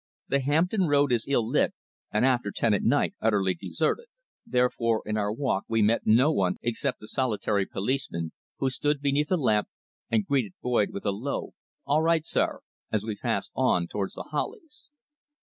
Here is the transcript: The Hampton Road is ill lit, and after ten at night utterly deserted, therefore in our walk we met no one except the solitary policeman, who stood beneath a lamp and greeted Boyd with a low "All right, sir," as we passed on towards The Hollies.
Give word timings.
The 0.29 0.39
Hampton 0.39 0.87
Road 0.87 1.11
is 1.11 1.27
ill 1.27 1.47
lit, 1.47 1.75
and 2.11 2.25
after 2.25 2.49
ten 2.49 2.73
at 2.73 2.81
night 2.81 3.13
utterly 3.21 3.53
deserted, 3.53 4.07
therefore 4.47 5.03
in 5.05 5.15
our 5.15 5.31
walk 5.31 5.65
we 5.67 5.83
met 5.83 6.07
no 6.07 6.31
one 6.31 6.55
except 6.63 6.99
the 7.01 7.07
solitary 7.07 7.67
policeman, 7.67 8.31
who 8.57 8.71
stood 8.71 8.99
beneath 8.99 9.31
a 9.31 9.37
lamp 9.37 9.67
and 10.09 10.25
greeted 10.25 10.53
Boyd 10.59 10.89
with 10.89 11.05
a 11.05 11.11
low 11.11 11.51
"All 11.85 12.01
right, 12.01 12.25
sir," 12.25 12.61
as 12.91 13.03
we 13.03 13.15
passed 13.15 13.51
on 13.53 13.85
towards 13.87 14.15
The 14.15 14.23
Hollies. 14.23 14.89